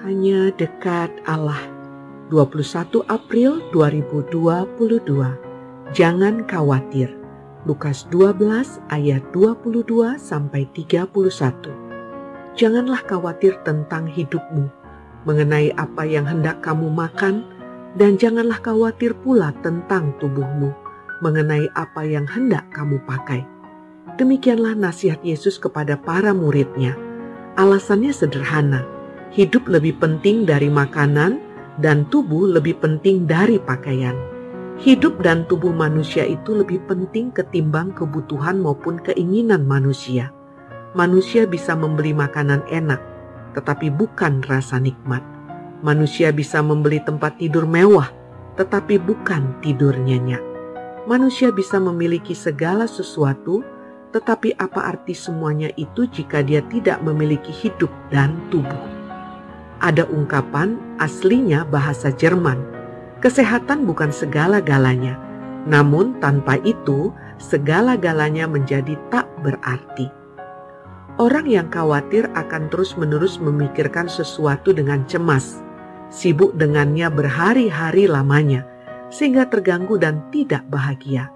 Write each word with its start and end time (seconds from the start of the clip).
hanya 0.00 0.48
dekat 0.56 1.12
Allah. 1.28 1.60
21 2.32 3.04
April 3.10 3.60
2022. 3.74 4.32
Jangan 5.92 6.46
khawatir. 6.46 7.10
Lukas 7.68 8.08
12 8.08 8.80
ayat 8.88 9.20
22 9.36 10.16
sampai 10.16 10.64
31. 10.72 11.04
Janganlah 12.56 13.02
khawatir 13.04 13.60
tentang 13.66 14.08
hidupmu, 14.08 14.72
mengenai 15.28 15.74
apa 15.76 16.08
yang 16.08 16.24
hendak 16.24 16.64
kamu 16.64 16.88
makan, 16.88 17.44
dan 17.98 18.16
janganlah 18.16 18.56
khawatir 18.62 19.12
pula 19.20 19.52
tentang 19.60 20.16
tubuhmu, 20.22 20.72
mengenai 21.20 21.68
apa 21.76 22.08
yang 22.08 22.24
hendak 22.24 22.64
kamu 22.72 22.96
pakai. 23.04 23.44
Demikianlah 24.16 24.72
nasihat 24.78 25.20
Yesus 25.20 25.60
kepada 25.60 26.00
para 26.00 26.32
muridnya. 26.32 26.96
Alasannya 27.60 28.14
sederhana, 28.14 28.99
hidup 29.30 29.70
lebih 29.70 29.94
penting 30.02 30.42
dari 30.42 30.66
makanan 30.66 31.38
dan 31.78 32.02
tubuh 32.10 32.50
lebih 32.50 32.74
penting 32.82 33.30
dari 33.30 33.62
pakaian. 33.62 34.18
Hidup 34.80 35.22
dan 35.22 35.46
tubuh 35.46 35.70
manusia 35.70 36.26
itu 36.26 36.56
lebih 36.56 36.82
penting 36.90 37.30
ketimbang 37.30 37.94
kebutuhan 37.94 38.58
maupun 38.58 38.98
keinginan 38.98 39.68
manusia. 39.68 40.32
Manusia 40.98 41.46
bisa 41.46 41.78
membeli 41.78 42.10
makanan 42.10 42.66
enak, 42.66 42.98
tetapi 43.54 43.92
bukan 43.92 44.42
rasa 44.50 44.82
nikmat. 44.82 45.22
Manusia 45.84 46.34
bisa 46.34 46.58
membeli 46.64 46.98
tempat 46.98 47.38
tidur 47.38 47.68
mewah, 47.68 48.10
tetapi 48.58 48.98
bukan 48.98 49.54
tidur 49.62 49.94
nyenyak. 49.94 50.42
Manusia 51.06 51.54
bisa 51.54 51.78
memiliki 51.78 52.34
segala 52.34 52.90
sesuatu, 52.90 53.62
tetapi 54.10 54.58
apa 54.58 54.90
arti 54.90 55.14
semuanya 55.14 55.70
itu 55.78 56.08
jika 56.10 56.42
dia 56.42 56.64
tidak 56.66 56.98
memiliki 57.04 57.54
hidup 57.54 57.92
dan 58.10 58.34
tubuh? 58.50 58.99
Ada 59.80 60.04
ungkapan 60.08 60.76
aslinya 61.00 61.64
bahasa 61.64 62.12
Jerman. 62.12 62.60
Kesehatan 63.20 63.84
bukan 63.84 64.12
segala-galanya, 64.12 65.16
namun 65.68 66.16
tanpa 66.20 66.56
itu 66.64 67.12
segala-galanya 67.36 68.48
menjadi 68.48 68.96
tak 69.12 69.28
berarti. 69.44 70.08
Orang 71.20 71.44
yang 71.48 71.68
khawatir 71.68 72.32
akan 72.32 72.72
terus-menerus 72.72 73.36
memikirkan 73.36 74.08
sesuatu 74.08 74.72
dengan 74.72 75.04
cemas, 75.04 75.60
sibuk 76.08 76.56
dengannya 76.56 77.12
berhari-hari 77.12 78.08
lamanya, 78.08 78.64
sehingga 79.12 79.44
terganggu 79.52 80.00
dan 80.00 80.24
tidak 80.32 80.64
bahagia. 80.72 81.28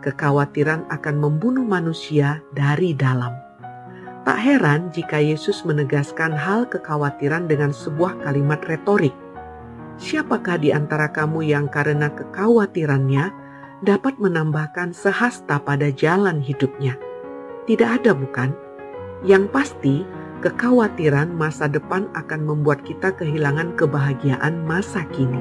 Kekhawatiran 0.00 0.88
akan 0.88 1.16
membunuh 1.20 1.68
manusia 1.68 2.40
dari 2.56 2.96
dalam. 2.96 3.45
Tak 4.26 4.42
heran 4.42 4.90
jika 4.90 5.22
Yesus 5.22 5.62
menegaskan 5.62 6.34
hal 6.34 6.66
kekhawatiran 6.66 7.46
dengan 7.46 7.70
sebuah 7.70 8.26
kalimat 8.26 8.58
retorik. 8.66 9.14
Siapakah 10.02 10.58
di 10.58 10.74
antara 10.74 11.14
kamu 11.14 11.46
yang 11.46 11.70
karena 11.70 12.10
kekhawatirannya 12.10 13.30
dapat 13.86 14.18
menambahkan 14.18 14.90
sehasta 14.90 15.62
pada 15.62 15.94
jalan 15.94 16.42
hidupnya? 16.42 16.98
Tidak 17.70 17.86
ada 17.86 18.18
bukan? 18.18 18.50
Yang 19.22 19.46
pasti, 19.54 20.02
kekhawatiran 20.42 21.30
masa 21.30 21.70
depan 21.70 22.10
akan 22.18 22.50
membuat 22.50 22.82
kita 22.82 23.14
kehilangan 23.14 23.78
kebahagiaan 23.78 24.58
masa 24.66 25.06
kini. 25.14 25.38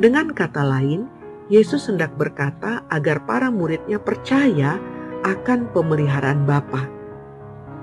Dengan 0.00 0.32
kata 0.32 0.64
lain, 0.64 1.12
Yesus 1.52 1.92
hendak 1.92 2.16
berkata 2.16 2.88
agar 2.88 3.20
para 3.28 3.52
muridnya 3.52 4.00
percaya 4.00 4.80
akan 5.28 5.68
pemeliharaan 5.76 6.48
Bapa 6.48 6.95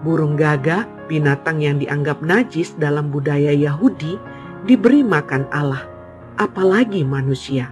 burung 0.04 0.36
gagak, 0.36 0.86
binatang 1.08 1.64
yang 1.64 1.80
dianggap 1.80 2.20
najis 2.20 2.76
dalam 2.76 3.09
budaya 3.09 3.56
Yahudi, 3.56 4.20
diberi 4.68 5.02
makan 5.02 5.48
Allah, 5.50 5.88
apalagi 6.38 7.08
manusia. 7.08 7.72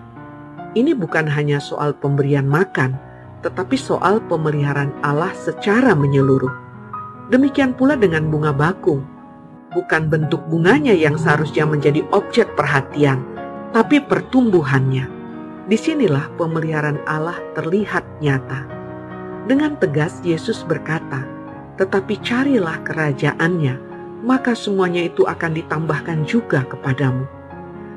Ini 0.72 0.95
bukan 0.95 1.28
hanya 1.28 1.59
soal 1.59 1.91
pemberian 1.91 2.47
makan, 2.47 2.95
tetapi 3.44 3.75
soal 3.75 4.23
pemeliharaan 4.31 4.95
Allah 5.03 5.35
secara 5.35 5.91
menyeluruh. 5.91 6.51
Demikian 7.28 7.75
pula 7.75 8.00
dengan 8.00 8.28
bunga 8.31 8.55
bakung. 8.55 9.03
Bukan 9.72 10.11
bentuk 10.11 10.44
bunganya 10.51 10.91
yang 10.91 11.16
seharusnya 11.16 11.63
menjadi 11.63 12.03
objek 12.11 12.55
perhatian, 12.59 13.23
tapi 13.72 14.03
pertumbuhannya. 14.03 15.07
Di 15.72 15.79
sinilah 15.79 16.28
pemeliharaan 16.35 17.00
Allah 17.07 17.39
terlihat 17.55 18.03
nyata. 18.19 18.67
Dengan 19.47 19.79
tegas 19.79 20.19
Yesus 20.28 20.67
berkata, 20.67 21.23
tetapi 21.79 22.19
carilah 22.19 22.81
kerajaannya, 22.83 23.75
maka 24.21 24.53
semuanya 24.53 25.05
itu 25.05 25.25
akan 25.25 25.51
ditambahkan 25.57 26.23
juga 26.25 26.65
kepadamu. 26.65 27.25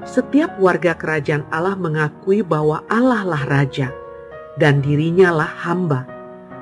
Setiap 0.05 0.61
warga 0.61 0.93
kerajaan 0.93 1.49
Allah 1.49 1.77
mengakui 1.81 2.45
bahwa 2.45 2.85
Allah 2.93 3.25
lah 3.25 3.45
raja 3.49 3.89
dan 4.61 4.85
dirinya 4.85 5.33
lah 5.33 5.49
hamba. 5.65 6.05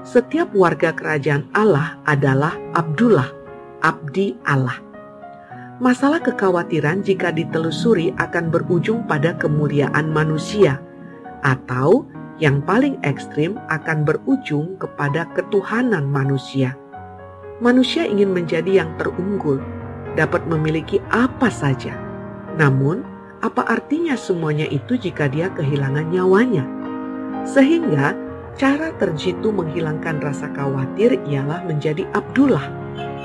Setiap 0.02 0.50
warga 0.54 0.94
kerajaan 0.94 1.46
Allah 1.54 1.98
adalah 2.06 2.54
Abdullah, 2.74 3.30
abdi 3.82 4.34
Allah. 4.46 4.78
Masalah 5.82 6.22
kekhawatiran 6.22 7.02
jika 7.02 7.34
ditelusuri 7.34 8.14
akan 8.14 8.54
berujung 8.54 9.02
pada 9.10 9.34
kemuliaan 9.34 10.10
manusia 10.14 10.78
atau 11.42 12.06
yang 12.38 12.62
paling 12.62 12.98
ekstrim 13.02 13.58
akan 13.70 14.06
berujung 14.06 14.78
kepada 14.78 15.26
ketuhanan 15.34 16.06
manusia. 16.06 16.78
Manusia 17.60 18.08
ingin 18.08 18.32
menjadi 18.32 18.80
yang 18.80 18.96
terunggul, 18.96 19.60
dapat 20.16 20.44
memiliki 20.48 21.02
apa 21.12 21.52
saja. 21.52 21.92
Namun, 22.56 23.04
apa 23.44 23.66
artinya 23.66 24.16
semuanya 24.16 24.64
itu 24.70 24.96
jika 24.96 25.28
dia 25.28 25.52
kehilangan 25.52 26.08
nyawanya? 26.08 26.64
Sehingga, 27.44 28.16
cara 28.56 28.94
terjitu 28.96 29.50
menghilangkan 29.52 30.22
rasa 30.22 30.48
khawatir 30.54 31.18
ialah 31.28 31.66
menjadi 31.68 32.08
Abdullah, 32.16 32.64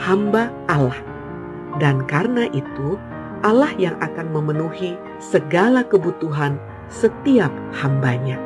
hamba 0.03 0.51
Allah. 0.67 0.97
Dan 1.77 2.03
karena 2.09 2.49
itu, 2.51 2.99
Allah 3.45 3.69
yang 3.77 3.95
akan 4.01 4.33
memenuhi 4.33 4.97
segala 5.21 5.85
kebutuhan 5.85 6.57
setiap 6.89 7.53
hambanya. 7.77 8.41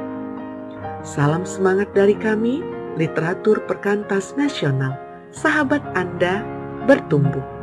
Salam 1.02 1.48
semangat 1.48 1.90
dari 1.96 2.13
kami, 2.13 2.59
Literatur 3.00 3.63
Perkantas 3.66 4.36
Nasional 4.36 5.11
sahabat 5.31 5.81
Anda 5.96 6.44
bertumbuh. 6.86 7.61